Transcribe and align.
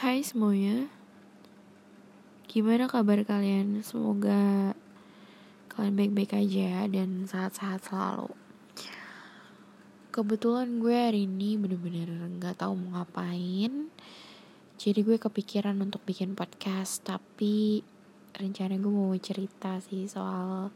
Hai 0.00 0.24
semuanya. 0.24 0.88
Gimana 2.48 2.88
kabar 2.88 3.20
kalian? 3.20 3.84
Semoga 3.84 4.72
kalian 5.68 5.92
baik-baik 5.92 6.40
aja 6.40 6.60
ya 6.72 6.82
dan 6.88 7.28
sehat-sehat 7.28 7.84
selalu. 7.84 8.32
Kebetulan 10.08 10.80
gue 10.80 10.96
hari 10.96 11.28
ini 11.28 11.60
bener-bener 11.60 12.08
gak 12.40 12.64
tahu 12.64 12.80
mau 12.80 12.96
ngapain. 13.04 13.92
Jadi 14.80 15.00
gue 15.04 15.20
kepikiran 15.20 15.76
untuk 15.76 16.00
bikin 16.08 16.32
podcast 16.32 17.04
Tapi 17.04 17.84
rencana 18.32 18.80
gue 18.80 18.88
mau 18.88 19.12
cerita 19.20 19.84
sih 19.84 20.08
soal 20.08 20.72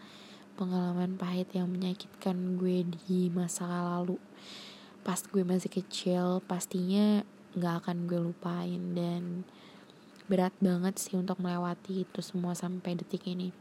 pengalaman 0.60 1.16
pahit 1.16 1.48
yang 1.56 1.72
menyakitkan 1.72 2.60
gue 2.60 2.84
di 3.08 3.32
masa 3.32 3.64
lalu. 3.64 4.20
Pas 5.00 5.24
gue 5.24 5.40
masih 5.48 5.72
kecil 5.72 6.44
pastinya 6.44 7.24
nggak 7.54 7.86
akan 7.86 8.10
gue 8.10 8.20
lupain 8.20 8.82
dan 8.94 9.46
berat 10.26 10.54
banget 10.58 10.96
sih 10.96 11.14
untuk 11.14 11.38
melewati 11.38 12.02
itu 12.02 12.20
semua 12.24 12.56
sampai 12.56 12.98
detik 12.98 13.24
ini. 13.28 13.54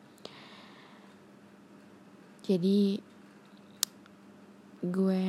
Jadi 2.43 2.99
gue 4.83 5.25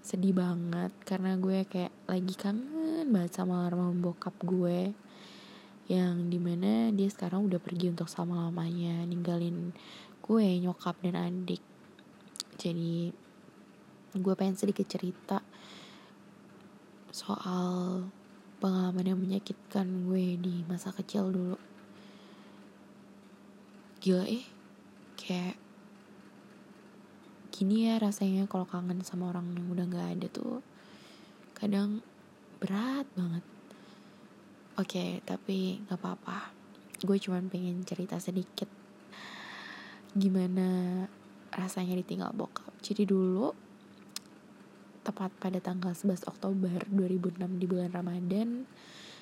sedih 0.00 0.32
banget 0.32 0.88
karena 1.04 1.36
gue 1.36 1.68
kayak 1.68 1.92
lagi 2.08 2.32
kangen 2.32 3.12
banget 3.12 3.36
sama 3.36 3.68
almarhum 3.68 4.00
bokap 4.00 4.32
gue 4.40 4.96
yang 5.86 6.32
di 6.32 6.40
mana 6.40 6.88
dia 6.96 7.06
sekarang 7.12 7.44
udah 7.44 7.60
pergi 7.60 7.92
untuk 7.92 8.08
selama 8.08 8.48
lamanya 8.48 9.04
ninggalin 9.04 9.76
gue 10.24 10.46
nyokap 10.64 10.96
dan 11.04 11.14
adik. 11.14 11.60
Jadi 12.56 13.12
gue 14.16 14.34
pengen 14.34 14.56
sedikit 14.56 14.88
cerita 14.88 15.44
soal 17.16 18.04
pengalaman 18.60 19.08
yang 19.08 19.16
menyakitkan 19.16 20.04
gue 20.04 20.36
di 20.36 20.68
masa 20.68 20.92
kecil 20.92 21.32
dulu. 21.32 21.56
Gila 24.04 24.28
eh. 24.28 24.44
Kayak 25.16 25.56
gini 27.48 27.88
ya 27.88 27.96
rasanya 27.96 28.44
kalau 28.44 28.68
kangen 28.68 29.00
sama 29.00 29.32
orang 29.32 29.48
yang 29.56 29.64
udah 29.72 29.88
gak 29.88 30.08
ada 30.12 30.28
tuh 30.28 30.60
kadang 31.56 32.04
berat 32.60 33.08
banget. 33.16 33.44
Oke 34.76 35.00
okay, 35.00 35.10
tapi 35.24 35.80
gak 35.88 35.96
apa-apa. 35.96 36.52
Gue 37.00 37.16
cuman 37.16 37.48
pengen 37.48 37.80
cerita 37.88 38.20
sedikit 38.20 38.68
gimana 40.12 41.00
rasanya 41.48 41.96
ditinggal 41.96 42.36
bokap. 42.36 42.76
Jadi 42.84 43.08
dulu 43.08 43.65
tepat 45.06 45.30
pada 45.38 45.62
tanggal 45.62 45.94
11 45.94 46.26
Oktober 46.26 46.82
2006 46.90 47.62
di 47.62 47.66
bulan 47.70 47.94
Ramadan. 47.94 48.66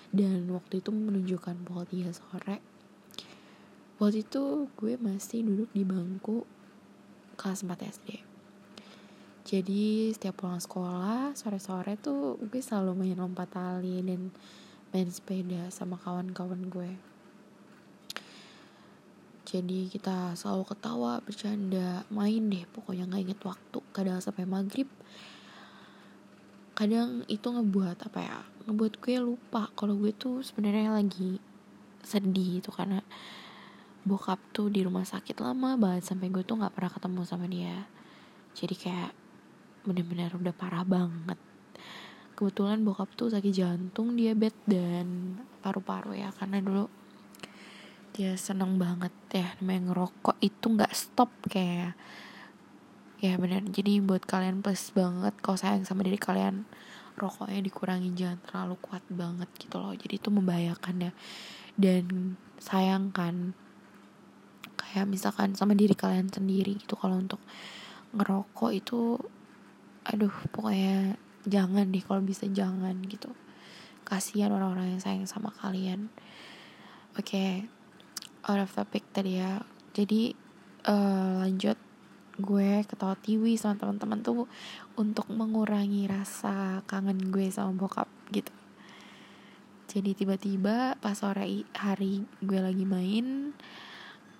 Dan 0.08 0.48
waktu 0.48 0.80
itu 0.80 0.88
menunjukkan 0.88 1.68
pukul 1.68 1.84
3 1.84 2.16
sore. 2.16 2.56
Waktu 4.00 4.24
itu 4.24 4.72
gue 4.80 4.96
masih 4.96 5.44
duduk 5.44 5.68
di 5.76 5.84
bangku 5.84 6.48
kelas 7.36 7.68
4 7.68 7.76
SD 7.92 8.34
jadi 9.44 10.08
setiap 10.16 10.40
pulang 10.40 10.56
sekolah 10.56 11.36
sore-sore 11.36 12.00
tuh 12.00 12.40
gue 12.48 12.64
selalu 12.64 12.96
main 12.96 13.20
lompat 13.20 13.52
tali 13.52 14.00
dan 14.00 14.32
main 14.88 15.08
sepeda 15.12 15.68
sama 15.68 16.00
kawan-kawan 16.00 16.64
gue. 16.72 16.96
Jadi 19.44 19.92
kita 19.92 20.32
selalu 20.32 20.64
ketawa 20.64 21.20
bercanda 21.20 22.08
main 22.08 22.40
deh 22.48 22.64
pokoknya 22.72 23.04
nggak 23.04 23.22
inget 23.28 23.40
waktu. 23.44 23.78
Kadang 23.92 24.24
sampai 24.24 24.48
maghrib 24.48 24.88
kadang 26.74 27.22
itu 27.30 27.46
ngebuat 27.46 28.10
apa 28.10 28.20
ya 28.20 28.38
ngebuat 28.66 28.98
gue 28.98 29.16
lupa 29.22 29.70
kalau 29.78 29.94
gue 29.94 30.10
tuh 30.10 30.42
sebenarnya 30.42 30.90
lagi 30.90 31.38
sedih 32.04 32.60
itu 32.60 32.70
karena 32.74 33.00
bokap 34.04 34.36
tuh 34.52 34.68
di 34.68 34.84
rumah 34.84 35.02
sakit 35.02 35.40
lama 35.40 35.80
banget 35.80 36.12
sampai 36.12 36.28
gue 36.28 36.44
tuh 36.44 36.60
nggak 36.60 36.76
pernah 36.76 36.92
ketemu 36.92 37.20
sama 37.24 37.48
dia. 37.48 37.88
Jadi 38.52 38.74
kayak 38.76 39.12
bener-bener 39.88 40.28
udah 40.36 40.52
parah 40.52 40.84
banget. 40.84 41.40
Kebetulan 42.36 42.84
bokap 42.84 43.16
tuh 43.16 43.32
sakit 43.32 43.52
jantung 43.52 44.12
diabetes 44.12 44.60
dan 44.68 45.40
paru-paru 45.64 46.20
ya 46.20 46.28
karena 46.36 46.60
dulu 46.60 46.84
dia 48.12 48.36
seneng 48.36 48.76
banget 48.76 49.12
ya 49.32 49.56
namanya 49.64 49.90
ngerokok. 49.90 50.36
Itu 50.44 50.76
nggak 50.76 50.92
stop 50.92 51.32
kayak 51.48 51.96
ya 53.24 53.40
bener 53.40 53.64
jadi 53.72 54.04
buat 54.04 54.28
kalian 54.28 54.60
plus 54.60 54.92
banget 54.92 55.32
kalau 55.40 55.56
sayang 55.56 55.88
sama 55.88 56.04
diri 56.04 56.20
kalian 56.20 56.68
rokoknya 57.14 57.62
dikurangin 57.62 58.14
jangan 58.18 58.38
terlalu 58.42 58.74
kuat 58.82 59.04
banget 59.06 59.46
gitu 59.58 59.78
loh. 59.78 59.94
Jadi 59.94 60.18
itu 60.18 60.28
membahayakan 60.34 61.10
ya. 61.10 61.12
Dan 61.74 62.34
sayangkan 62.58 63.54
kayak 64.74 65.06
misalkan 65.06 65.54
sama 65.54 65.78
diri 65.78 65.94
kalian 65.94 66.30
sendiri 66.30 66.74
gitu. 66.78 66.98
Kalau 66.98 67.18
untuk 67.18 67.42
ngerokok 68.14 68.70
itu 68.74 69.18
aduh 70.04 70.34
pokoknya 70.52 71.16
jangan 71.48 71.88
deh 71.88 72.02
kalau 72.02 72.22
bisa 72.22 72.50
jangan 72.50 72.98
gitu. 73.06 73.30
Kasihan 74.04 74.52
orang-orang 74.52 74.98
yang 74.98 75.02
sayang 75.02 75.26
sama 75.30 75.54
kalian. 75.54 76.10
Oke 77.14 77.30
okay, 77.30 77.50
out 78.50 78.58
of 78.58 78.70
topic 78.74 79.06
tadi 79.14 79.38
ya. 79.38 79.62
Jadi 79.94 80.34
uh, 80.90 81.46
lanjut 81.46 81.78
gue 82.38 82.82
ketawa 82.82 83.14
tiwi 83.14 83.54
sama 83.54 83.78
teman-teman 83.78 84.18
tuh 84.22 84.50
untuk 84.98 85.30
mengurangi 85.30 86.10
rasa 86.10 86.82
kangen 86.90 87.30
gue 87.30 87.46
sama 87.50 87.74
bokap 87.74 88.10
gitu. 88.34 88.50
Jadi 89.94 90.10
tiba-tiba 90.18 90.98
pas 90.98 91.14
sore 91.14 91.62
hari 91.70 92.26
gue 92.42 92.58
lagi 92.58 92.82
main 92.82 93.54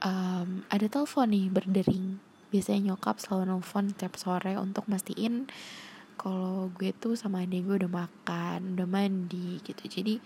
um, 0.03 0.49
ada 0.67 0.87
telepon 0.91 1.31
nih 1.31 1.47
berdering. 1.47 2.19
Biasanya 2.51 2.95
nyokap 2.95 3.23
selalu 3.23 3.55
nelfon 3.55 3.95
setiap 3.95 4.19
sore 4.19 4.59
untuk 4.59 4.91
mastiin 4.91 5.47
kalau 6.19 6.71
gue 6.75 6.95
tuh 6.95 7.15
sama 7.15 7.43
adik 7.47 7.67
gue 7.67 7.87
udah 7.87 7.93
makan 7.93 8.75
udah 8.75 8.89
mandi 8.91 9.63
gitu. 9.63 9.87
Jadi 9.87 10.19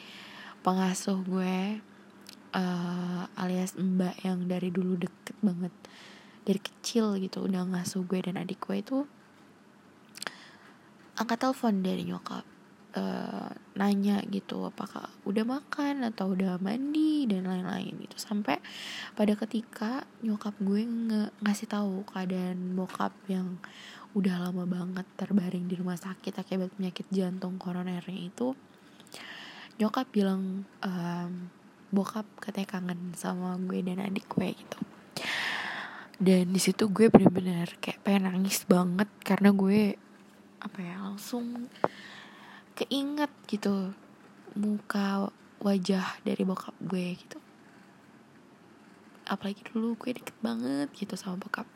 pengasuh 0.65 1.21
gue 1.21 1.85
uh, 2.57 3.23
alias 3.37 3.77
mbak 3.77 4.25
yang 4.25 4.49
dari 4.49 4.73
dulu 4.73 4.97
deket 4.97 5.37
banget 5.45 5.75
dari 6.49 6.61
kecil 6.65 7.21
gitu 7.21 7.45
udah 7.45 7.69
ngasuh 7.69 8.09
gue 8.09 8.25
dan 8.25 8.41
adik 8.41 8.65
gue 8.65 8.81
itu 8.81 9.05
angkat 11.21 11.45
telepon 11.45 11.85
dari 11.85 12.09
nyokap 12.09 12.47
uh, 12.97 13.53
nanya 13.77 14.25
gitu 14.33 14.65
apakah 14.65 15.13
udah 15.29 15.45
makan 15.45 16.09
atau 16.09 16.33
udah 16.33 16.57
mandi? 16.63 17.27
dan 17.29 17.45
lain-lain 17.45 17.93
gitu. 18.09 18.17
Sampai 18.17 18.57
pada 19.13 19.37
ketika 19.37 20.09
nyokap 20.25 20.57
gue 20.63 20.81
nge 20.87 21.23
ngasih 21.45 21.69
tahu 21.69 22.07
keadaan 22.09 22.73
bokap 22.79 23.13
yang 23.29 23.61
udah 24.17 24.49
lama 24.49 24.65
banget 24.65 25.05
terbaring 25.21 25.69
di 25.69 25.77
rumah 25.77 26.01
sakit 26.01 26.33
akibat 26.41 26.73
penyakit 26.73 27.05
jantung 27.13 27.61
koronernya 27.61 28.17
itu 28.17 28.57
nyokap 29.77 30.09
bilang 30.09 30.65
um, 30.81 31.53
bokap 31.93 32.25
katanya 32.41 32.81
kangen 32.81 33.13
sama 33.13 33.61
gue 33.61 33.85
dan 33.85 34.01
adik 34.01 34.25
gue 34.33 34.57
gitu 34.57 34.81
dan 36.19 36.51
di 36.51 36.59
situ 36.59 36.91
gue 36.91 37.07
bener-bener 37.15 37.79
kayak 37.79 38.03
pengen 38.03 38.27
nangis 38.27 38.67
banget 38.67 39.07
karena 39.23 39.55
gue 39.55 39.95
apa 40.59 40.79
ya 40.83 40.99
langsung 40.99 41.71
keinget 42.75 43.31
gitu 43.47 43.95
muka 44.59 45.31
wajah 45.63 46.19
dari 46.27 46.43
bokap 46.43 46.75
gue 46.83 47.15
gitu. 47.15 47.39
Apalagi 49.31 49.63
dulu 49.71 49.95
gue 49.95 50.19
deket 50.19 50.35
banget 50.43 50.91
gitu 50.99 51.15
sama 51.15 51.39
bokap. 51.39 51.71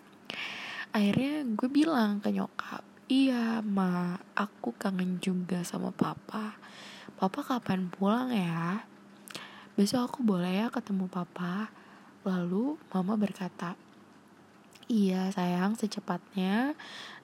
Akhirnya 0.91 1.47
gue 1.47 1.69
bilang 1.71 2.19
ke 2.19 2.35
nyokap 2.35 2.83
iya 3.13 3.61
ma 3.61 4.17
aku 4.35 4.73
kangen 4.75 5.23
juga 5.23 5.61
sama 5.63 5.95
papa. 5.95 6.59
Papa 7.15 7.47
kapan 7.47 7.87
pulang 7.93 8.35
ya? 8.35 8.83
Besok 9.79 10.11
aku 10.11 10.19
boleh 10.27 10.65
ya 10.65 10.67
ketemu 10.73 11.07
papa. 11.07 11.71
Lalu 12.27 12.81
mama 12.91 13.15
berkata 13.15 13.79
Iya 14.91 15.31
sayang 15.31 15.79
secepatnya. 15.79 16.75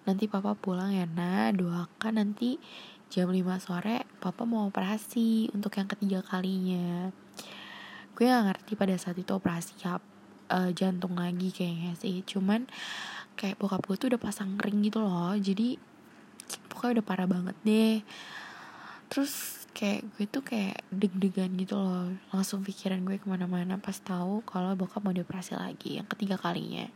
Nanti 0.06 0.30
papa 0.30 0.54
pulang 0.54 0.94
ya 0.94 1.10
nak. 1.10 1.58
Doakan 1.58 2.22
nanti 2.22 2.62
jam 3.08 3.32
5 3.32 3.40
sore 3.58 4.04
Papa 4.20 4.44
mau 4.44 4.68
operasi 4.68 5.50
Untuk 5.50 5.74
yang 5.74 5.90
ketiga 5.90 6.20
kalinya. 6.22 7.10
Gue 8.14 8.26
gak 8.30 8.46
ngerti 8.50 8.72
pada 8.74 8.94
saat 8.98 9.14
itu 9.14 9.30
operasi 9.30 9.78
ya, 9.78 10.02
uh, 10.50 10.70
jantung 10.74 11.18
lagi 11.18 11.50
kayaknya 11.50 11.94
sih. 11.98 12.22
Cuman 12.22 12.66
kayak 13.38 13.58
bokap 13.58 13.86
gue 13.86 13.96
tuh 13.98 14.08
udah 14.14 14.20
pasang 14.22 14.58
ring 14.58 14.82
gitu 14.82 15.02
loh. 15.02 15.34
Jadi 15.34 15.78
pokoknya 16.70 17.02
udah 17.02 17.06
parah 17.06 17.26
banget 17.30 17.56
deh. 17.66 17.98
Terus 19.10 19.66
kayak 19.74 20.02
gue 20.18 20.26
tuh 20.26 20.42
kayak 20.46 20.82
deg-degan 20.90 21.54
gitu 21.58 21.78
loh. 21.78 22.10
Langsung 22.34 22.62
pikiran 22.62 23.02
gue 23.06 23.18
ke 23.18 23.26
mana-mana 23.26 23.78
pas 23.78 23.98
tahu 23.98 24.42
kalau 24.46 24.74
bokap 24.74 25.02
mau 25.02 25.14
dioperasi 25.14 25.54
lagi 25.54 26.02
Yang 26.02 26.14
ketiga 26.14 26.38
kalinya 26.38 26.90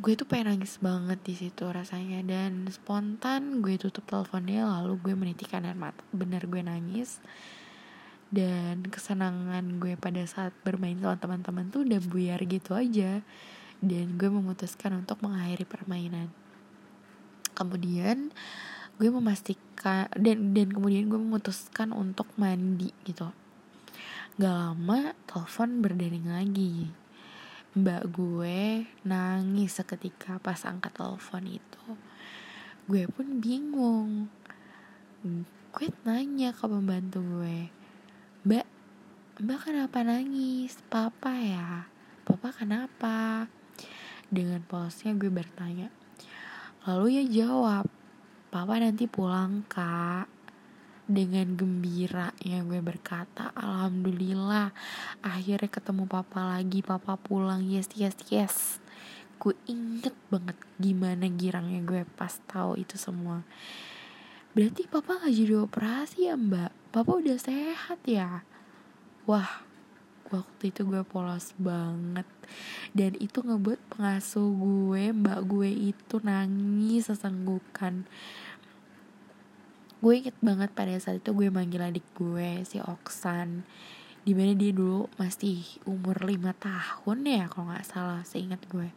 gue 0.00 0.16
tuh 0.16 0.24
pengen 0.24 0.56
nangis 0.56 0.80
banget 0.80 1.20
di 1.20 1.34
situ 1.36 1.68
rasanya. 1.68 2.24
Dan 2.24 2.64
spontan 2.72 3.60
gue 3.60 3.76
tutup 3.76 4.08
teleponnya 4.08 4.64
lalu 4.64 4.96
gue 5.02 5.14
menitikkan 5.18 5.68
air 5.68 5.76
mata 5.76 6.00
bener 6.14 6.48
gue 6.48 6.64
nangis. 6.64 7.20
Dan 8.32 8.88
kesenangan 8.88 9.76
gue 9.76 10.00
pada 10.00 10.24
saat 10.24 10.56
bermain 10.64 10.96
sama 10.96 11.20
teman-teman 11.20 11.68
tuh 11.68 11.84
udah 11.84 12.00
buyar 12.00 12.40
gitu 12.48 12.72
aja. 12.72 13.20
Dan 13.82 14.16
gue 14.16 14.30
memutuskan 14.32 14.96
untuk 14.96 15.20
mengakhiri 15.20 15.68
permainan. 15.68 16.32
Kemudian 17.52 18.32
gue 18.96 19.08
memastikan 19.12 20.08
dan 20.16 20.56
dan 20.56 20.72
kemudian 20.72 21.12
gue 21.12 21.20
memutuskan 21.20 21.92
untuk 21.92 22.30
mandi 22.40 22.88
gitu. 23.04 23.28
Gak 24.40 24.48
lama 24.48 25.12
telepon 25.28 25.84
berdering 25.84 26.24
lagi 26.32 27.01
mbak 27.72 28.08
gue 28.12 28.84
nangis 29.04 29.76
seketika 29.76 30.36
pas 30.40 30.60
angkat 30.68 30.92
telepon 30.92 31.44
itu 31.48 31.86
gue 32.90 33.04
pun 33.08 33.40
bingung 33.40 34.28
gue 35.72 35.88
nanya 36.04 36.52
ke 36.52 36.64
pembantu 36.68 37.22
gue 37.22 37.82
Mbak, 38.42 38.66
Mbak 39.38 39.60
kenapa 39.70 40.02
nangis? 40.02 40.74
Papa 40.90 41.30
ya? 41.38 41.86
Papa 42.26 42.50
kenapa? 42.50 43.46
Dengan 44.26 44.58
polosnya 44.66 45.14
gue 45.14 45.30
bertanya. 45.30 45.94
Lalu 46.82 47.22
ya 47.22 47.24
jawab, 47.46 47.86
Papa 48.50 48.82
nanti 48.82 49.06
pulang 49.06 49.62
kak. 49.70 50.26
Dengan 51.08 51.58
gembira 51.58 52.30
ya 52.42 52.62
gue 52.62 52.78
berkata, 52.78 53.50
Alhamdulillah 53.56 54.70
akhirnya 55.24 55.70
ketemu 55.70 56.04
papa 56.06 56.58
lagi, 56.58 56.84
papa 56.84 57.18
pulang, 57.18 57.64
yes 57.66 57.90
yes 57.96 58.16
yes. 58.30 58.56
Gue 59.42 59.58
inget 59.66 60.14
banget 60.30 60.54
gimana 60.78 61.26
girangnya 61.26 61.82
gue 61.82 62.02
pas 62.14 62.32
tahu 62.46 62.78
itu 62.78 62.94
semua. 62.94 63.42
Berarti 64.52 64.86
papa 64.86 65.24
gak 65.24 65.34
jadi 65.34 65.54
operasi 65.64 66.30
ya 66.30 66.36
mbak? 66.38 66.82
papa 66.92 67.16
udah 67.16 67.40
sehat 67.40 68.04
ya 68.04 68.44
wah 69.24 69.64
waktu 70.28 70.68
itu 70.68 70.84
gue 70.84 71.00
polos 71.08 71.56
banget 71.56 72.28
dan 72.92 73.16
itu 73.16 73.40
ngebuat 73.40 73.80
pengasuh 73.96 74.52
gue 74.52 75.08
mbak 75.16 75.40
gue 75.48 75.72
itu 75.96 76.20
nangis 76.20 77.08
sesenggukan 77.08 78.04
gue 80.02 80.18
inget 80.18 80.34
banget 80.42 80.74
pada 80.74 80.90
saat 80.98 81.22
itu 81.22 81.30
gue 81.30 81.46
manggil 81.46 81.78
adik 81.78 82.02
gue 82.18 82.66
si 82.66 82.82
Oksan. 82.82 83.62
Di 84.22 84.34
mana 84.34 84.54
dia 84.54 84.74
dulu 84.74 85.06
masih 85.14 85.62
umur 85.86 86.26
lima 86.26 86.50
tahun 86.58 87.22
ya 87.22 87.46
kalau 87.46 87.70
nggak 87.70 87.86
salah 87.86 88.22
seingat 88.26 88.58
gue. 88.66 88.90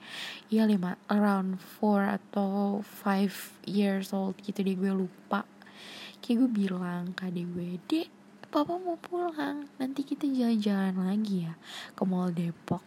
Iya 0.49 0.65
lima 0.65 0.97
around 1.05 1.61
four 1.61 2.01
atau 2.01 2.81
five 2.81 3.33
years 3.69 4.09
old 4.17 4.33
gitu 4.41 4.65
deh 4.65 4.73
gue 4.73 4.89
lupa. 4.89 5.45
Kayak 6.25 6.41
gue 6.41 6.49
bilang 6.65 7.13
ke 7.13 7.29
adik 7.29 7.53
gue 7.53 7.77
dek 7.85 8.09
papa 8.49 8.81
mau 8.81 8.97
pulang. 8.97 9.69
Nanti 9.77 10.01
kita 10.01 10.25
jalan-jalan 10.25 10.97
lagi 10.97 11.45
ya 11.45 11.53
ke 11.93 12.01
mall 12.01 12.33
Depok 12.33 12.81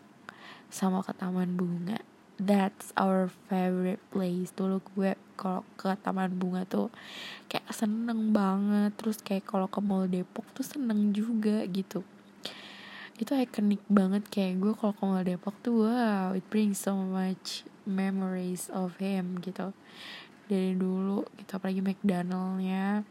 sama 0.67 1.07
ke 1.07 1.15
taman 1.15 1.55
bunga 1.55 2.08
that's 2.39 2.95
our 2.95 3.27
favorite 3.51 4.01
place. 4.15 4.55
Dulu 4.55 4.79
gue 4.95 5.19
kalau 5.35 5.67
ke 5.75 5.91
taman 6.01 6.31
bunga 6.39 6.63
tuh 6.65 6.89
kayak 7.51 7.67
seneng 7.75 8.31
banget. 8.31 8.95
Terus 8.95 9.19
kayak 9.21 9.45
kalau 9.45 9.67
ke 9.67 9.83
mall 9.83 10.07
Depok 10.07 10.47
tuh 10.55 10.65
seneng 10.65 11.11
juga 11.11 11.67
gitu. 11.67 12.07
Itu 13.19 13.35
ikonik 13.35 13.83
banget. 13.91 14.31
Kayak 14.31 14.63
gue 14.63 14.73
kalau 14.79 14.95
ke 14.95 15.03
mall 15.03 15.27
Depok 15.27 15.55
tuh 15.61 15.91
wow 15.91 16.33
it 16.33 16.47
brings 16.47 16.79
so 16.79 16.95
much 16.95 17.67
memories 17.85 18.71
of 18.71 18.95
him 19.03 19.43
gitu. 19.43 19.75
Dari 20.49 20.79
dulu 20.79 21.27
gitu 21.37 21.53
apalagi 21.59 21.83
McDonaldnya 21.85 23.05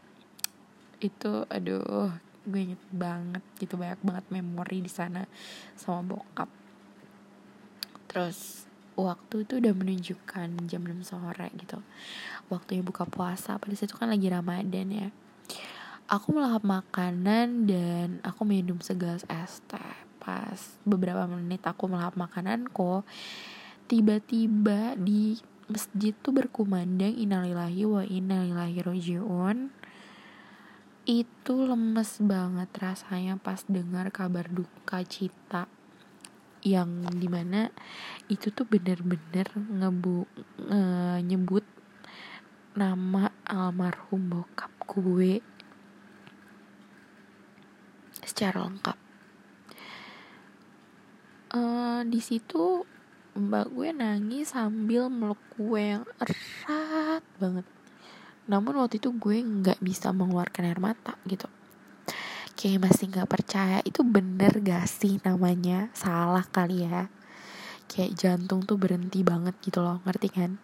itu 0.98 1.46
aduh 1.46 2.10
gue 2.48 2.60
inget 2.72 2.82
banget 2.88 3.44
gitu. 3.60 3.76
Banyak 3.76 4.00
banget 4.00 4.24
memori 4.32 4.80
di 4.80 4.90
sana 4.90 5.28
sama 5.76 6.16
bokap. 6.16 6.48
Terus 8.08 8.67
waktu 8.98 9.46
itu 9.46 9.62
udah 9.62 9.74
menunjukkan 9.78 10.48
jam 10.66 10.82
6 10.82 11.06
sore 11.06 11.54
gitu. 11.54 11.78
Waktunya 12.50 12.82
buka 12.82 13.06
puasa 13.06 13.54
pada 13.54 13.74
situ 13.78 13.94
kan 13.94 14.10
lagi 14.10 14.26
ramadan 14.26 14.88
ya. 14.90 15.08
Aku 16.10 16.34
melahap 16.34 16.66
makanan 16.66 17.70
dan 17.70 18.18
aku 18.26 18.42
minum 18.42 18.82
segelas 18.82 19.22
es 19.30 19.62
teh. 19.70 19.94
Pas 20.18 20.58
beberapa 20.82 21.30
menit 21.30 21.62
aku 21.62 21.86
melahap 21.86 22.18
makananku 22.18 23.06
tiba-tiba 23.88 24.98
di 24.98 25.40
masjid 25.70 26.12
tuh 26.12 26.34
berkumandang 26.34 27.14
innalillahi 27.14 27.86
wa 27.86 28.02
innalillahi 28.02 28.82
rojiun. 28.82 29.70
Itu 31.08 31.64
lemes 31.64 32.20
banget 32.20 32.68
rasanya 32.76 33.40
pas 33.40 33.64
dengar 33.64 34.12
kabar 34.12 34.50
duka 34.52 35.00
cita 35.06 35.70
yang 36.66 37.06
di 37.14 37.28
mana 37.30 37.70
itu 38.26 38.50
tuh 38.50 38.66
bener-bener 38.66 39.46
ngebu 39.54 40.26
nge 40.68 40.82
nyebut 41.22 41.64
nama 42.78 43.34
almarhum 43.42 44.30
bokap 44.30 44.70
gue. 44.86 45.42
Secara 48.22 48.66
lengkap. 48.66 48.98
Uh, 51.48 52.04
di 52.04 52.20
situ 52.20 52.84
mbak 53.38 53.72
gue 53.72 53.88
nangis 53.94 54.52
sambil 54.52 55.08
meluk 55.08 55.40
gue 55.58 55.98
yang 55.98 56.04
erat 56.22 57.24
banget. 57.42 57.66
Namun 58.46 58.78
waktu 58.78 59.02
itu 59.02 59.10
gue 59.10 59.42
nggak 59.42 59.82
bisa 59.82 60.14
mengeluarkan 60.14 60.70
air 60.70 60.80
mata 60.80 61.18
gitu 61.26 61.50
kayak 62.58 62.90
masih 62.90 63.06
nggak 63.06 63.30
percaya 63.30 63.78
itu 63.86 64.02
bener 64.02 64.50
gak 64.66 64.90
sih 64.90 65.22
namanya? 65.22 65.94
Salah 65.94 66.42
kali 66.42 66.82
ya. 66.82 67.06
Kayak 67.86 68.18
jantung 68.18 68.66
tuh 68.66 68.74
berhenti 68.74 69.22
banget 69.22 69.54
gitu 69.62 69.78
loh 69.78 70.02
ngerti 70.02 70.28
kan? 70.34 70.58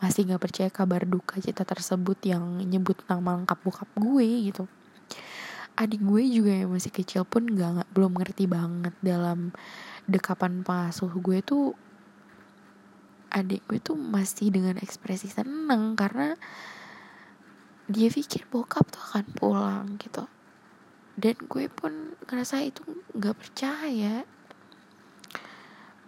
Masih 0.00 0.24
nggak 0.24 0.40
percaya 0.40 0.72
kabar 0.72 1.04
duka 1.04 1.36
cita 1.36 1.68
tersebut 1.68 2.16
yang 2.24 2.64
nyebut 2.64 3.04
nama 3.04 3.36
lengkap 3.36 3.58
bokap 3.60 3.90
gue 4.00 4.48
gitu. 4.48 4.64
Adik 5.76 6.00
gue 6.00 6.24
juga 6.24 6.56
yang 6.56 6.72
masih 6.72 6.88
kecil 6.88 7.28
pun 7.28 7.44
nggak 7.44 7.84
belum 7.92 8.16
ngerti 8.16 8.48
banget 8.48 8.96
dalam 9.04 9.52
dekapan 10.08 10.64
pengasuh 10.64 11.12
gue 11.12 11.44
tuh 11.44 11.76
adik 13.28 13.60
gue 13.68 13.76
tuh 13.84 13.92
masih 13.92 14.48
dengan 14.48 14.80
ekspresi 14.80 15.28
seneng 15.28 15.92
karena 16.00 16.32
dia 17.92 18.08
pikir 18.08 18.48
bokap 18.48 18.88
tuh 18.88 19.02
akan 19.12 19.26
pulang 19.36 20.00
gitu 20.00 20.24
dan 21.16 21.36
gue 21.48 21.66
pun 21.72 22.16
ngerasa 22.28 22.64
itu 22.64 22.84
nggak 23.16 23.36
percaya. 23.36 24.28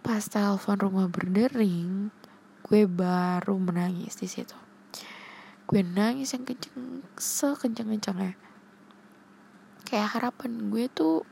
Pas 0.05 0.23
telepon 0.25 0.77
rumah 0.79 1.09
berdering 1.09 2.13
gue 2.65 2.85
baru 2.85 3.57
menangis 3.57 4.17
di 4.17 4.29
situ. 4.29 4.57
Gue 5.69 5.85
nangis 5.85 6.33
yang 6.33 6.45
kenceng 6.45 7.05
sekenceng 7.17 7.93
kencengnya 7.93 8.33
kayak 9.89 10.21
harapan 10.21 10.69
gue 10.69 10.85
tuh 10.85 11.25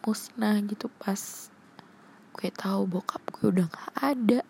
musnah 0.00 0.56
gitu 0.64 0.88
pas 0.96 1.20
gue 2.32 2.48
tahu 2.48 2.88
bokap 2.88 3.20
gue 3.36 3.52
udah 3.52 3.66
gak 3.68 3.92
ada. 4.00 4.40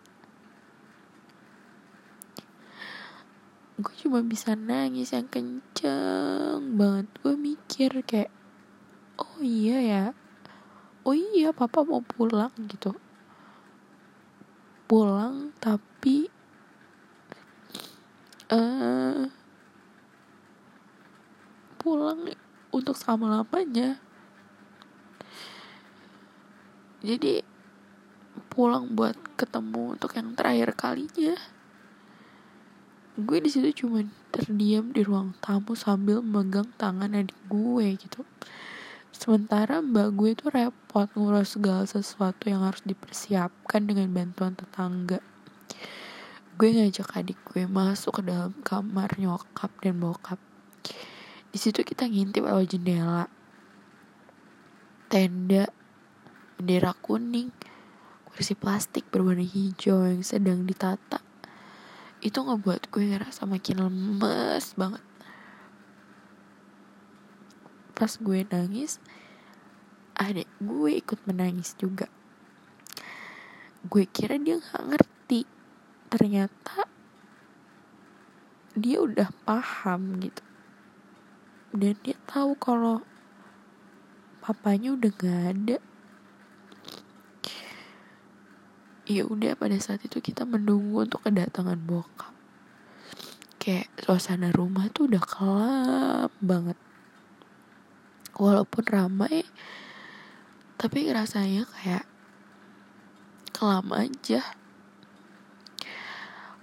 Gue 3.74 3.94
cuma 4.06 4.22
bisa 4.22 4.54
nangis 4.54 5.10
yang 5.10 5.26
kenceng 5.26 6.78
banget. 6.78 7.10
Gue 7.26 7.34
mikir 7.34 7.90
kayak 8.06 8.30
oh 9.20 9.38
iya 9.44 9.78
ya? 9.80 10.04
Oh 11.04 11.16
iya 11.16 11.52
papa 11.52 11.84
mau 11.84 12.00
pulang 12.00 12.52
gitu. 12.68 12.96
Pulang 14.90 15.54
tapi 15.62 16.26
uh, 18.50 19.30
pulang 21.80 22.28
untuk 22.74 22.94
selama 22.98 23.40
lamanya 23.40 23.98
jadi 27.00 27.40
pulang 28.52 28.92
buat 28.92 29.16
ketemu 29.40 29.96
untuk 29.96 30.12
yang 30.12 30.36
terakhir 30.36 30.76
kalinya. 30.76 31.32
Gue 33.16 33.40
di 33.40 33.48
situ 33.48 33.84
cuma 33.84 34.04
terdiam 34.28 34.92
di 34.92 35.00
ruang 35.00 35.32
tamu 35.40 35.72
sambil 35.72 36.20
megang 36.20 36.68
tangan 36.76 37.16
adik 37.16 37.36
gue 37.48 37.96
gitu 37.96 38.22
sementara 39.20 39.84
mbak 39.84 40.16
gue 40.16 40.32
itu 40.32 40.48
repot 40.48 41.04
ngurus 41.12 41.60
segala 41.60 41.84
sesuatu 41.84 42.48
yang 42.48 42.64
harus 42.64 42.80
dipersiapkan 42.88 43.84
dengan 43.84 44.08
bantuan 44.16 44.56
tetangga. 44.56 45.20
Gue 46.56 46.72
ngajak 46.72 47.20
adik 47.20 47.36
gue 47.44 47.68
masuk 47.68 48.24
ke 48.24 48.32
dalam 48.32 48.56
kamar 48.64 49.20
nyokap 49.20 49.68
dan 49.84 50.00
bokap. 50.00 50.40
Di 51.52 51.60
situ 51.60 51.84
kita 51.84 52.08
ngintip 52.08 52.48
lewat 52.48 52.72
jendela. 52.72 53.28
Tenda 55.12 55.68
bendera 56.56 56.96
kuning 56.96 57.52
kursi 58.24 58.56
plastik 58.56 59.04
berwarna 59.12 59.44
hijau 59.44 60.00
yang 60.08 60.24
sedang 60.24 60.64
ditata. 60.64 61.20
Itu 62.24 62.40
ngebuat 62.40 62.88
gue 62.88 63.04
ngerasa 63.04 63.44
makin 63.44 63.84
lemes 63.84 64.72
banget 64.80 65.09
pas 68.00 68.16
gue 68.16 68.48
nangis 68.48 68.96
adik 70.16 70.48
gue 70.56 71.04
ikut 71.04 71.20
menangis 71.28 71.76
juga. 71.76 72.08
Gue 73.84 74.08
kira 74.08 74.40
dia 74.40 74.56
nggak 74.56 74.84
ngerti. 74.88 75.44
Ternyata 76.08 76.88
dia 78.72 79.04
udah 79.04 79.28
paham 79.44 80.16
gitu. 80.16 80.40
Dan 81.76 81.92
dia 82.00 82.16
tahu 82.24 82.56
kalau 82.56 83.04
papanya 84.40 84.96
udah 84.96 85.12
gak 85.12 85.40
ada. 85.52 85.78
Ya 89.04 89.28
udah 89.28 89.52
pada 89.60 89.76
saat 89.76 90.00
itu 90.08 90.24
kita 90.24 90.48
menunggu 90.48 91.04
untuk 91.04 91.20
kedatangan 91.20 91.76
bokap. 91.84 92.32
Kayak 93.60 93.92
suasana 94.00 94.48
rumah 94.56 94.88
tuh 94.88 95.12
udah 95.12 95.20
kelam 95.20 96.32
banget 96.40 96.80
walaupun 98.40 98.84
ramai 98.88 99.44
tapi 100.80 101.12
rasanya 101.12 101.68
kayak 101.76 102.08
kelam 103.52 103.92
aja. 103.92 104.40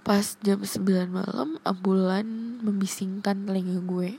Pas 0.02 0.34
jam 0.42 0.58
9 0.58 1.06
malam 1.06 1.62
ambulan 1.62 2.58
membisingkan 2.58 3.46
telinga 3.46 3.78
gue. 3.86 4.18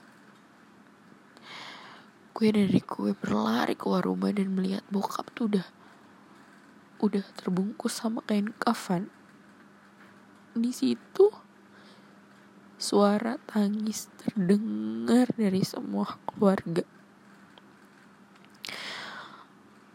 Gue 2.31 2.47
dari 2.55 2.79
gue 2.79 3.11
berlari 3.11 3.75
keluar 3.75 4.07
rumah 4.07 4.31
dan 4.31 4.55
melihat 4.55 4.87
bokap 4.87 5.27
tuh 5.35 5.51
udah 5.51 5.67
udah 7.03 7.25
terbungkus 7.35 7.99
sama 7.99 8.23
kain 8.23 8.55
kafan. 8.55 9.11
Di 10.55 10.71
situ 10.71 11.27
suara 12.79 13.35
tangis 13.43 14.07
terdengar 14.15 15.27
dari 15.35 15.59
semua 15.67 16.15
keluarga 16.23 16.87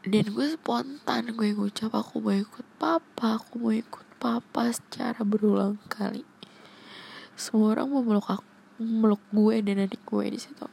dan 0.04 0.36
gue 0.36 0.52
spontan 0.52 1.32
gue 1.32 1.56
ngucap 1.56 1.88
aku 1.96 2.20
mau 2.20 2.36
ikut 2.36 2.66
papa 2.76 3.40
aku 3.40 3.56
mau 3.56 3.72
ikut 3.72 4.04
papa 4.20 4.68
secara 4.68 5.24
berulang 5.24 5.80
kali. 5.88 6.20
Semua 7.40 7.72
orang 7.72 7.88
mau 7.88 8.04
meluk 8.04 8.28
aku 8.28 8.44
meluk 8.84 9.24
gue 9.32 9.64
dan 9.64 9.88
adik 9.88 10.04
gue 10.04 10.28
di 10.28 10.36
situ. 10.36 10.68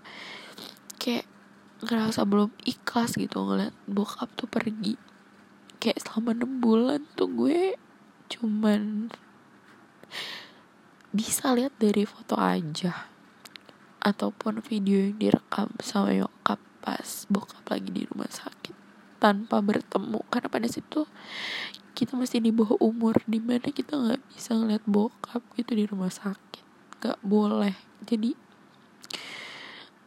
Kayak 1.00 1.32
ngerasa 1.80 2.28
belum 2.28 2.52
ikhlas 2.68 3.16
gitu 3.16 3.40
ngeliat 3.48 3.72
bokap 3.88 4.28
tuh 4.36 4.52
pergi. 4.52 5.00
Kayak 5.80 6.04
selama 6.04 6.36
enam 6.36 6.60
bulan 6.60 7.08
tuh 7.16 7.32
gue 7.32 7.80
cuman 8.28 9.16
bisa 11.16 11.56
lihat 11.56 11.72
dari 11.80 12.04
foto 12.04 12.36
aja. 12.36 13.08
Ataupun 14.04 14.60
video 14.60 15.08
yang 15.08 15.16
direkam 15.16 15.72
sama 15.80 16.12
nyokap 16.12 16.60
pas 16.84 17.24
bokap 17.32 17.64
lagi 17.72 17.96
di 17.96 18.04
rumah 18.12 18.28
sakit 18.28 18.81
tanpa 19.22 19.62
bertemu. 19.62 20.26
Karena 20.34 20.50
pada 20.50 20.66
situ 20.66 21.06
kita 21.94 22.18
masih 22.18 22.42
di 22.42 22.50
bawah 22.50 22.82
umur 22.82 23.22
di 23.30 23.38
mana 23.38 23.70
kita 23.70 23.94
nggak 23.94 24.22
bisa 24.34 24.58
ngeliat 24.58 24.82
bokap 24.90 25.46
gitu 25.54 25.78
di 25.78 25.86
rumah 25.86 26.10
sakit. 26.10 26.66
Nggak 26.98 27.20
boleh. 27.22 27.78
Jadi 28.10 28.34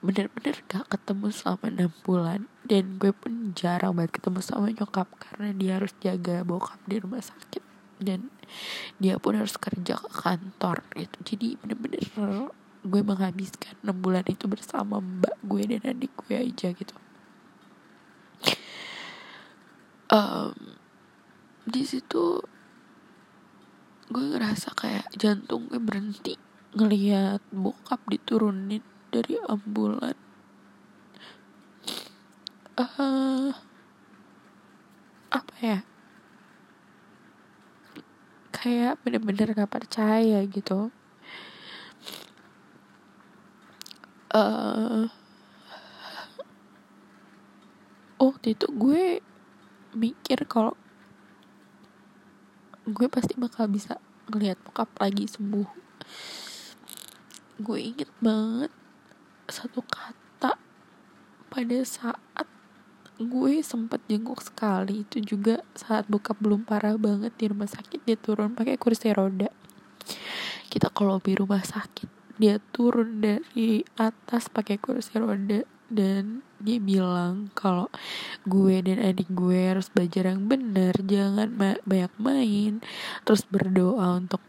bener-bener 0.04 0.60
gak 0.68 0.84
ketemu 0.92 1.32
selama 1.32 1.64
enam 1.70 1.92
bulan. 2.02 2.40
Dan 2.66 2.98
gue 2.98 3.14
pun 3.14 3.54
jarang 3.54 3.96
banget 3.96 4.20
ketemu 4.20 4.42
sama 4.42 4.68
nyokap 4.68 5.08
karena 5.16 5.54
dia 5.54 5.78
harus 5.78 5.94
jaga 6.02 6.42
bokap 6.42 6.82
di 6.84 6.98
rumah 6.98 7.22
sakit. 7.22 7.62
Dan 8.02 8.28
dia 8.98 9.16
pun 9.22 9.38
harus 9.38 9.54
kerja 9.56 9.96
ke 9.96 10.10
kantor 10.10 10.82
gitu. 10.98 11.18
Jadi 11.22 11.56
bener-bener 11.56 12.04
gue 12.84 13.00
menghabiskan 13.00 13.80
enam 13.80 13.96
bulan 13.96 14.28
itu 14.28 14.44
bersama 14.44 15.00
mbak 15.00 15.40
gue 15.40 15.62
dan 15.64 15.96
adik 15.96 16.12
gue 16.20 16.36
aja 16.36 16.68
gitu 16.68 16.92
um, 20.14 20.54
di 21.66 21.82
situ 21.82 22.38
gue 24.14 24.24
ngerasa 24.30 24.70
kayak 24.78 25.10
jantung 25.18 25.66
gue 25.66 25.80
berhenti 25.82 26.38
ngelihat 26.78 27.42
bokap 27.50 27.98
diturunin 28.06 28.82
dari 29.10 29.38
ambulan. 29.46 30.14
Uh, 32.74 33.54
apa 35.30 35.54
ya? 35.62 35.78
Kayak 38.50 38.98
bener-bener 39.06 39.54
gak 39.54 39.70
percaya 39.70 40.42
gitu. 40.50 40.90
Uh, 44.34 45.06
waktu 48.18 48.58
itu 48.58 48.66
gue 48.74 49.22
mikir 49.96 50.44
kalau 50.46 50.74
gue 52.84 53.08
pasti 53.08 53.32
bakal 53.40 53.64
bisa 53.70 53.96
ngelihat 54.28 54.60
bokap 54.60 54.92
lagi 55.00 55.24
sembuh. 55.24 55.68
Gue 57.62 57.78
inget 57.80 58.10
banget 58.20 58.72
satu 59.48 59.80
kata 59.84 60.56
pada 61.48 61.78
saat 61.84 62.48
gue 63.14 63.62
sempat 63.62 64.02
jenguk 64.10 64.42
sekali 64.42 65.06
itu 65.06 65.22
juga 65.22 65.62
saat 65.78 66.10
bokap 66.10 66.34
belum 66.42 66.66
parah 66.66 66.98
banget 66.98 67.30
di 67.38 67.46
rumah 67.46 67.70
sakit 67.70 68.02
dia 68.02 68.18
turun 68.18 68.52
pakai 68.52 68.76
kursi 68.76 69.14
roda. 69.14 69.48
Kita 70.68 70.90
ke 70.90 71.02
lobi 71.06 71.38
rumah 71.38 71.62
sakit 71.62 72.10
dia 72.34 72.58
turun 72.74 73.22
dari 73.22 73.86
atas 73.94 74.50
pakai 74.50 74.82
kursi 74.82 75.14
roda 75.14 75.62
dan 75.86 76.42
dia 76.64 76.80
bilang 76.80 77.52
kalau 77.52 77.92
gue 78.48 78.80
dan 78.80 78.96
adik 79.04 79.28
gue 79.36 79.76
harus 79.76 79.92
belajar 79.92 80.32
yang 80.32 80.48
benar 80.48 80.96
jangan 81.04 81.52
ma 81.52 81.76
banyak 81.84 82.14
main. 82.16 82.72
Terus 83.28 83.44
berdoa 83.44 84.16
untuk 84.16 84.40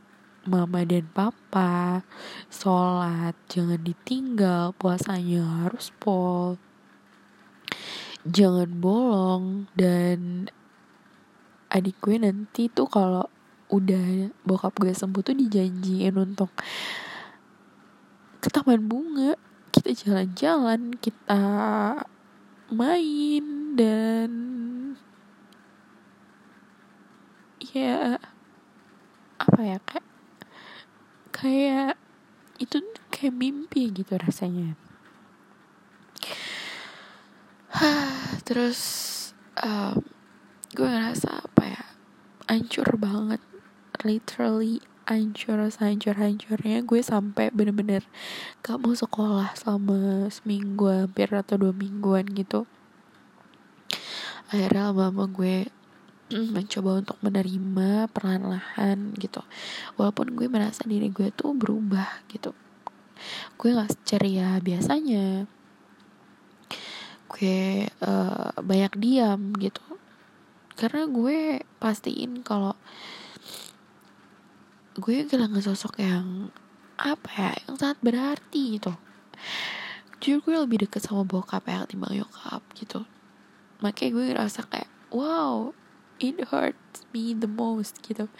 mama 0.47 0.87
dan 0.87 1.05
papa. 1.11 2.07
Sholat 2.47 3.35
jangan 3.51 3.83
ditinggal 3.83 4.71
puasanya 4.79 5.67
harus 5.67 5.91
pol. 5.99 6.55
Jangan 8.23 8.71
bolong 8.79 9.67
dan 9.75 10.47
adik 11.67 11.99
gue 11.99 12.15
nanti 12.15 12.71
tuh 12.71 12.87
kalau 12.87 13.27
udah 13.67 14.31
bokap 14.47 14.77
gue 14.79 14.95
sembuh 14.95 15.19
tuh 15.25 15.35
dijanjiin 15.35 16.15
untuk 16.15 16.53
ke 18.39 18.47
taman 18.53 18.85
bunga 18.85 19.33
kita 19.75 19.91
jalan-jalan 19.91 20.95
kita 21.03 21.43
main 22.71 23.75
dan 23.75 24.31
ya 27.59 28.15
apa 29.35 29.59
ya 29.59 29.77
kayak 29.83 30.07
kayak 31.35 31.93
itu 32.55 32.79
kayak 33.11 33.35
mimpi 33.35 33.91
gitu 33.91 34.15
rasanya. 34.15 34.79
Terus 38.47 38.79
um, 39.59 39.99
gue 40.71 40.87
ngerasa 40.87 41.43
apa 41.43 41.63
ya 41.67 41.83
hancur 42.47 42.87
banget 42.95 43.43
literally 44.07 44.79
hancur 45.05 45.61
hancur 45.69 46.17
hancurnya 46.17 46.81
gue 46.81 47.01
sampai 47.05 47.53
bener-bener 47.53 48.01
gak 48.65 48.81
mau 48.81 48.97
sekolah 48.97 49.53
selama 49.53 50.33
seminggu 50.33 50.89
hampir 50.89 51.29
atau 51.29 51.61
dua 51.61 51.73
mingguan 51.77 52.25
gitu. 52.33 52.65
Akhirnya 54.49 54.89
mama 54.89 55.29
gue 55.29 55.69
mencoba 56.57 57.05
untuk 57.05 57.17
menerima 57.21 58.09
perlahan-lahan 58.09 59.13
gitu. 59.21 59.45
Walaupun 60.01 60.33
gue 60.33 60.49
merasa 60.49 60.81
diri 60.89 61.13
gue 61.13 61.29
tuh 61.29 61.53
berubah 61.53 62.25
gitu. 62.33 62.57
Gue 63.61 63.77
gak 63.77 63.93
ceria 64.09 64.57
biasanya. 64.57 65.45
Gue 67.29 67.85
uh, 68.01 68.49
banyak 68.57 68.93
diam 68.97 69.53
gitu. 69.61 69.85
Karena 70.73 71.05
gue 71.05 71.61
pastiin 71.77 72.41
kalau 72.41 72.73
gue 74.95 75.27
kehilangan 75.27 75.59
sosok 75.59 75.99
yang 75.99 76.51
apa 76.95 77.27
ya 77.35 77.51
yang 77.67 77.75
sangat 77.75 77.99
berarti 77.99 78.79
gitu. 78.79 78.95
Jujur 80.23 80.39
gue 80.47 80.55
lebih 80.55 80.77
deket 80.87 81.03
sama 81.03 81.27
bokap 81.27 81.67
ya 81.67 81.83
ketimbang 81.83 82.15
nyokap 82.15 82.63
gitu. 82.79 83.03
Makanya 83.83 84.09
gue 84.15 84.23
ngerasa 84.31 84.59
kayak 84.71 84.89
wow 85.11 85.75
it 86.23 86.39
hurts 86.47 87.03
me 87.11 87.35
the 87.35 87.47
most 87.47 87.99
gitu. 87.99 88.31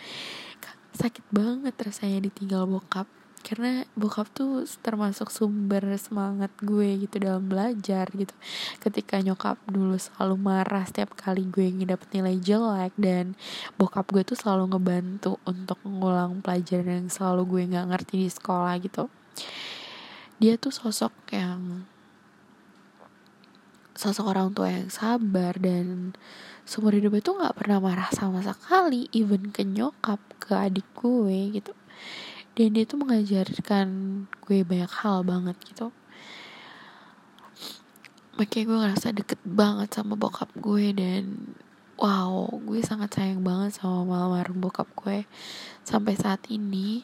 Sakit 0.96 1.28
banget 1.36 1.76
rasanya 1.76 2.24
ditinggal 2.24 2.64
bokap 2.64 3.12
karena 3.46 3.86
bokap 3.94 4.26
tuh 4.34 4.66
termasuk 4.82 5.30
sumber 5.30 5.86
semangat 6.02 6.50
gue 6.66 6.98
gitu 7.06 7.22
dalam 7.22 7.46
belajar 7.46 8.10
gitu. 8.10 8.34
Ketika 8.82 9.22
nyokap 9.22 9.62
dulu 9.70 10.02
selalu 10.02 10.34
marah 10.42 10.82
setiap 10.90 11.14
kali 11.14 11.46
gue 11.46 11.70
ngedapet 11.70 12.10
nilai 12.10 12.42
jelek 12.42 12.98
dan 12.98 13.38
bokap 13.78 14.10
gue 14.10 14.26
tuh 14.26 14.34
selalu 14.34 14.74
ngebantu 14.74 15.38
untuk 15.46 15.78
ngulang 15.86 16.42
pelajaran 16.42 17.06
yang 17.06 17.10
selalu 17.14 17.46
gue 17.46 17.62
nggak 17.70 17.88
ngerti 17.94 18.14
di 18.26 18.30
sekolah 18.34 18.74
gitu. 18.82 19.14
Dia 20.42 20.58
tuh 20.58 20.74
sosok 20.74 21.14
yang 21.30 21.86
sosok 23.94 24.26
orang 24.26 24.58
tua 24.58 24.74
yang 24.74 24.90
sabar 24.90 25.54
dan 25.62 26.18
seumur 26.66 26.98
hidup 26.98 27.14
itu 27.14 27.30
nggak 27.30 27.62
pernah 27.62 27.78
marah 27.78 28.10
sama 28.10 28.42
sekali 28.42 29.06
even 29.14 29.54
ke 29.54 29.62
nyokap 29.62 30.18
ke 30.42 30.52
adik 30.58 30.84
gue 30.98 31.62
gitu 31.62 31.72
dan 32.56 32.72
dia 32.72 32.88
tuh 32.88 33.00
mengajarkan 33.04 33.88
gue 34.48 34.64
banyak 34.64 34.92
hal 35.04 35.28
banget 35.28 35.60
gitu. 35.68 35.92
Makanya 38.40 38.64
gue 38.64 38.78
ngerasa 38.84 39.08
deket 39.12 39.40
banget 39.44 39.92
sama 39.92 40.16
bokap 40.16 40.52
gue 40.56 40.96
dan 40.96 41.56
wow 42.00 42.48
gue 42.64 42.80
sangat 42.80 43.16
sayang 43.16 43.44
banget 43.44 43.80
sama 43.80 44.28
almarhum 44.28 44.64
bokap 44.64 44.88
gue 44.96 45.28
sampai 45.84 46.16
saat 46.16 46.40
ini. 46.48 47.04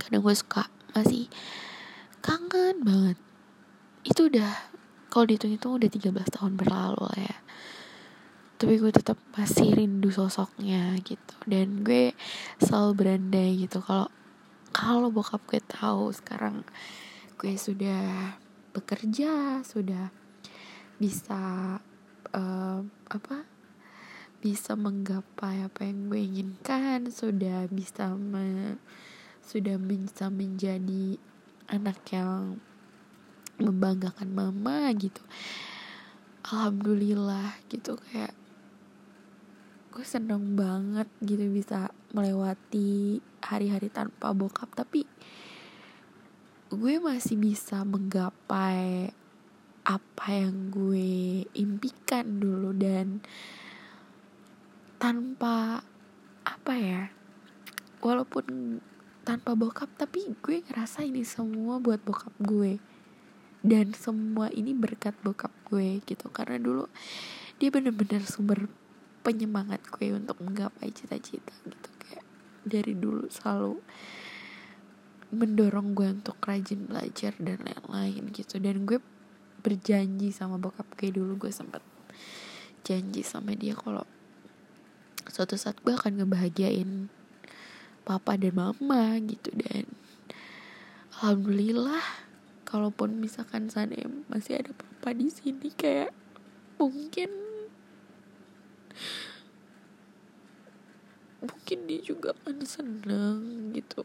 Kadang 0.00 0.24
gue 0.24 0.34
suka 0.36 0.72
masih 0.96 1.28
kangen 2.24 2.80
banget. 2.80 3.20
Itu 4.08 4.32
udah 4.32 4.52
kalau 5.12 5.28
dihitung 5.28 5.52
itu 5.52 5.68
udah 5.68 5.88
13 5.92 6.34
tahun 6.40 6.52
berlalu 6.58 7.00
lah 7.06 7.18
ya 7.20 7.43
tapi 8.54 8.78
gue 8.78 8.92
tetap 8.94 9.18
masih 9.34 9.74
rindu 9.74 10.14
sosoknya 10.14 10.94
gitu. 11.02 11.34
Dan 11.44 11.82
gue 11.82 12.14
selalu 12.62 12.92
berandai 12.94 13.58
gitu. 13.66 13.82
Kalau 13.82 14.08
kalau 14.74 15.08
bokap 15.10 15.42
gue 15.46 15.62
tahu 15.62 16.10
sekarang 16.10 16.66
gue 17.38 17.54
sudah 17.54 18.34
bekerja 18.74 19.62
sudah 19.62 20.10
bisa 20.98 21.78
uh, 22.34 22.80
apa 23.10 23.46
bisa 24.42 24.76
menggapai 24.76 25.64
apa 25.64 25.88
yang 25.88 26.12
gue 26.12 26.20
inginkan 26.20 27.08
sudah 27.08 27.64
bisa 27.70 28.12
me, 28.12 28.76
sudah 29.40 29.80
bisa 29.80 30.28
menjadi 30.28 31.16
anak 31.70 31.96
yang 32.12 32.60
membanggakan 33.56 34.28
mama 34.34 34.92
gitu. 34.98 35.22
Alhamdulillah 36.44 37.56
gitu 37.72 37.96
kayak 37.96 38.36
gue 39.94 40.02
seneng 40.02 40.58
banget 40.58 41.06
gitu 41.22 41.46
bisa 41.54 41.94
melewati 42.10 43.22
hari-hari 43.38 43.86
tanpa 43.94 44.34
bokap. 44.34 44.66
Tapi 44.74 45.06
gue 46.74 46.94
masih 46.98 47.38
bisa 47.38 47.86
menggapai 47.86 49.14
apa 49.86 50.26
yang 50.34 50.74
gue 50.74 51.46
impikan 51.54 52.42
dulu 52.42 52.74
dan 52.74 53.22
tanpa 54.98 55.86
apa 56.42 56.72
ya 56.74 57.12
walaupun 58.02 58.80
tanpa 59.22 59.54
bokap 59.54 59.94
tapi 59.94 60.34
gue 60.42 60.66
ngerasa 60.66 61.06
ini 61.06 61.22
semua 61.22 61.78
buat 61.78 62.02
bokap 62.02 62.34
gue. 62.42 62.82
Dan 63.62 63.94
semua 63.94 64.50
ini 64.50 64.74
berkat 64.74 65.14
bokap 65.22 65.54
gue 65.70 66.02
gitu. 66.02 66.26
Karena 66.34 66.58
dulu 66.58 66.90
dia 67.62 67.70
bener-bener 67.70 68.26
sumber 68.26 68.66
penyemangat 69.24 69.80
gue 69.88 70.12
untuk 70.12 70.36
menggapai 70.44 70.92
cita-cita 70.92 71.56
gitu. 71.64 71.90
Kayak 72.04 72.24
dari 72.68 72.92
dulu 72.92 73.24
selalu 73.32 73.80
mendorong 75.32 75.96
gue 75.96 76.08
untuk 76.12 76.36
rajin 76.44 76.84
belajar 76.84 77.32
dan 77.40 77.64
lain-lain 77.64 78.28
gitu. 78.36 78.60
Dan 78.60 78.84
gue 78.84 79.00
berjanji 79.64 80.28
sama 80.28 80.60
bokap 80.60 80.84
gue 81.00 81.08
dulu 81.08 81.48
gue 81.48 81.52
sempat 81.52 81.80
janji 82.84 83.24
sama 83.24 83.56
dia 83.56 83.72
kalau 83.72 84.04
suatu 85.32 85.56
saat 85.56 85.80
gue 85.80 85.96
akan 85.96 86.20
ngebahagiain 86.20 87.08
papa 88.04 88.36
dan 88.36 88.52
mama 88.52 89.16
gitu. 89.24 89.48
Dan 89.56 89.88
alhamdulillah 91.16 92.04
kalaupun 92.68 93.16
misalkan 93.16 93.72
sana 93.72 93.96
masih 94.28 94.60
ada 94.60 94.76
papa 94.76 95.16
di 95.16 95.32
sini 95.32 95.72
kayak 95.72 96.12
mungkin 96.76 97.43
mungkin 101.44 101.78
dia 101.84 102.00
juga 102.00 102.32
akan 102.32 102.64
seneng 102.64 103.72
gitu. 103.76 104.04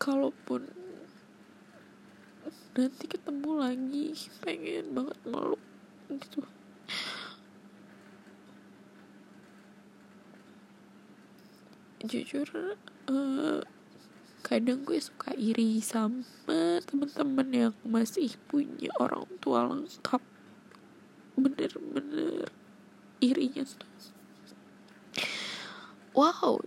Kalaupun 0.00 0.68
nanti 2.74 3.04
ketemu 3.06 3.50
lagi 3.54 4.06
pengen 4.42 4.92
banget 4.92 5.18
meluk 5.28 5.62
gitu. 6.10 6.42
Jujur 12.04 12.76
uh, 13.08 13.64
kadang 14.44 14.84
gue 14.84 15.00
suka 15.00 15.32
iri 15.40 15.80
sama 15.80 16.82
teman-teman 16.84 17.48
yang 17.48 17.74
masih 17.80 18.36
punya 18.44 18.92
orang 19.00 19.24
tua 19.40 19.64
lengkap 19.64 20.20
bener-bener 21.34 22.48
irinya 23.18 23.64
wow 26.14 26.58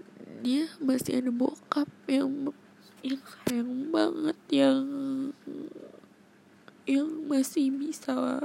dia 0.44 0.70
masih 0.78 1.24
ada 1.24 1.32
bokap 1.32 1.90
yang 2.06 2.52
yang 3.02 3.24
sayang 3.46 3.74
banget 3.90 4.40
yang 4.52 4.86
yang 6.88 7.10
masih 7.28 7.72
bisa 7.72 8.42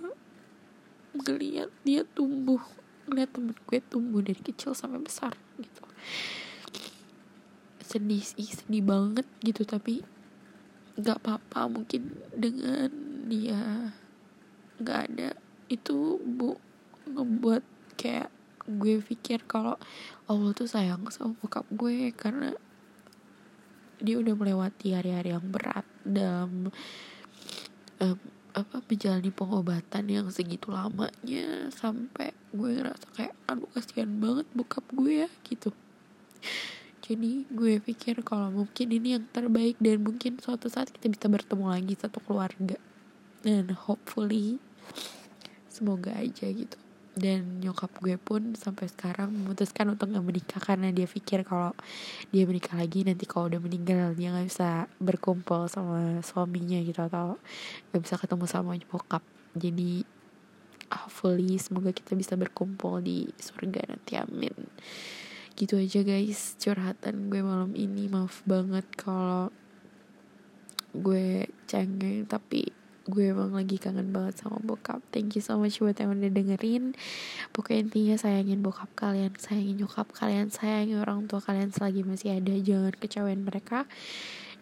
ngeliat 1.13 1.69
dia 1.85 2.03
tumbuh 2.17 2.63
ngeliat 3.07 3.31
temen 3.35 3.55
gue 3.67 3.81
tumbuh 3.83 4.23
dari 4.25 4.39
kecil 4.39 4.73
sampai 4.73 5.03
besar 5.03 5.35
gitu. 5.59 5.83
Sedih 7.83 8.25
sih 8.25 8.49
sedih 8.49 8.83
banget 8.83 9.27
gitu 9.45 9.67
tapi 9.69 10.01
nggak 10.97 11.19
apa-apa 11.25 11.69
mungkin 11.69 12.17
dengan 12.33 12.89
dia 13.29 13.93
nggak 14.81 15.01
ada 15.13 15.31
itu 15.73 16.21
bu 16.21 16.61
ngebuat 17.09 17.65
kayak 17.97 18.29
gue 18.69 19.03
pikir 19.03 19.43
kalau 19.49 19.75
Allah 20.31 20.53
tuh 20.55 20.71
sayang 20.71 21.03
sama 21.11 21.35
bokap 21.43 21.67
gue 21.73 22.15
karena 22.15 22.55
dia 24.03 24.19
udah 24.19 24.35
melewati 24.35 24.95
hari-hari 24.95 25.35
yang 25.35 25.47
berat 25.51 25.87
dalam 26.03 26.71
um, 28.03 28.19
apa 28.53 28.85
menjalani 28.85 29.33
pengobatan 29.33 30.05
yang 30.13 30.27
segitu 30.29 30.69
lamanya 30.69 31.73
sampai 31.73 32.37
gue 32.53 32.71
ngerasa 32.77 33.07
kayak 33.17 33.35
aduh 33.49 33.71
kasihan 33.73 34.13
banget 34.21 34.47
bokap 34.53 34.85
gue 34.93 35.25
ya 35.25 35.31
gitu. 35.49 35.73
Jadi 37.03 37.49
gue 37.51 37.83
pikir 37.83 38.23
kalau 38.23 38.53
mungkin 38.53 38.87
ini 38.93 39.19
yang 39.19 39.25
terbaik 39.33 39.81
dan 39.81 40.05
mungkin 40.05 40.39
suatu 40.39 40.69
saat 40.69 40.93
kita 40.93 41.11
bisa 41.11 41.27
bertemu 41.27 41.65
lagi 41.73 41.95
satu 41.97 42.21
keluarga. 42.23 42.79
Dan 43.43 43.75
hopefully 43.75 44.63
semoga 45.83 46.15
aja 46.15 46.47
gitu. 46.47 46.79
Dan 47.13 47.59
nyokap 47.61 47.91
gue 48.01 48.17
pun 48.17 48.55
sampai 48.55 48.89
sekarang 48.89 49.35
memutuskan 49.35 49.91
untuk 49.91 50.15
nggak 50.15 50.25
menikah 50.25 50.63
karena 50.63 50.95
dia 50.95 51.05
pikir 51.05 51.45
kalau 51.45 51.77
dia 52.33 52.47
menikah 52.47 52.79
lagi 52.79 53.05
nanti 53.05 53.29
kalau 53.29 53.51
udah 53.51 53.61
meninggal 53.61 54.15
dia 54.17 54.33
nggak 54.33 54.49
bisa 54.49 54.87
berkumpul 54.97 55.67
sama 55.67 56.23
suaminya 56.25 56.81
gitu 56.81 57.03
atau 57.03 57.37
nggak 57.91 58.01
bisa 58.01 58.15
ketemu 58.17 58.45
sama 58.47 58.79
bokap. 58.87 59.21
Jadi 59.59 60.07
hopefully 60.89 61.61
semoga 61.61 61.93
kita 61.93 62.17
bisa 62.17 62.39
berkumpul 62.39 63.03
di 63.05 63.29
surga 63.37 63.93
nanti 63.93 64.17
amin. 64.17 64.55
Gitu 65.53 65.77
aja 65.77 66.01
guys 66.01 66.57
curhatan 66.57 67.29
gue 67.29 67.45
malam 67.45 67.77
ini. 67.77 68.09
Maaf 68.09 68.41
banget 68.49 68.89
kalau 68.97 69.53
gue 70.97 71.45
cengeng 71.69 72.25
tapi 72.25 72.82
gue 73.09 73.35
emang 73.35 73.53
lagi 73.53 73.77
kangen 73.77 74.15
banget 74.15 74.39
sama 74.39 74.63
bokap. 74.63 75.03
Thank 75.11 75.35
you 75.35 75.43
so 75.43 75.59
much 75.59 75.83
buat 75.83 75.99
yang 75.99 76.15
udah 76.15 76.31
dengerin. 76.31 76.95
Pokoknya 77.51 77.89
intinya 77.89 78.17
sayangin 78.19 78.63
bokap 78.63 78.91
kalian 78.95 79.35
sayangin 79.37 79.83
nyokap 79.83 80.09
kalian 80.15 80.49
sayangin 80.55 81.03
orang 81.03 81.27
tua 81.27 81.43
kalian 81.43 81.75
selagi 81.75 82.07
masih 82.07 82.39
ada. 82.39 82.55
Jangan 82.55 82.95
kecewain 82.95 83.43
mereka. 83.43 83.91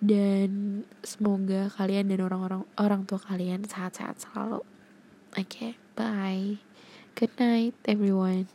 Dan 0.00 0.82
semoga 1.04 1.68
kalian 1.76 2.08
dan 2.08 2.24
orang-orang 2.24 2.64
orang 2.80 3.04
tua 3.04 3.20
kalian 3.20 3.68
sehat-sehat 3.68 4.16
selalu. 4.24 4.64
Oke 5.36 5.44
okay, 5.44 5.72
bye. 5.92 6.56
Good 7.12 7.36
night 7.36 7.76
everyone 7.84 8.48